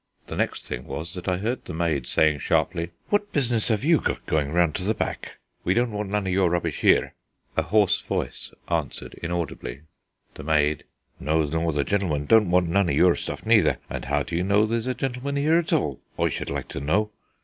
The 0.25 0.35
next 0.35 0.65
thing 0.65 0.85
was 0.87 1.13
that 1.13 1.27
I 1.27 1.37
heard 1.37 1.63
the 1.65 1.75
maid 1.75 2.07
saying 2.07 2.39
sharply: 2.39 2.89
"What 3.09 3.31
business 3.31 3.69
'ave 3.69 3.87
you 3.87 4.01
got 4.01 4.25
going 4.25 4.51
round 4.51 4.73
to 4.77 4.83
the 4.83 4.95
back? 4.95 5.37
We 5.63 5.75
don't 5.75 5.91
want 5.91 6.09
none 6.09 6.25
of 6.25 6.33
your 6.33 6.49
rubbish 6.49 6.79
here." 6.81 7.13
A 7.55 7.61
hoarse 7.61 8.01
voice 8.01 8.49
answered 8.67 9.13
inaudibly. 9.21 9.81
Maid: 10.43 10.85
"No, 11.19 11.43
nor 11.43 11.71
the 11.71 11.83
gentleman 11.83 12.25
don't 12.25 12.49
want 12.49 12.67
none 12.67 12.89
of 12.89 12.95
your 12.95 13.15
stuff 13.15 13.45
neither; 13.45 13.77
and 13.91 14.05
how 14.05 14.23
do 14.23 14.35
you 14.35 14.41
know 14.43 14.65
there's 14.65 14.87
a 14.87 14.95
gentleman 14.95 15.35
here 15.35 15.59
at 15.59 15.71
all 15.71 16.01
I 16.17 16.29
should 16.29 16.49
like 16.49 16.69
to 16.69 16.79
know? 16.79 17.11